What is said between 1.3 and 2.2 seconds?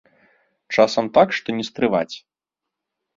што не стрываць.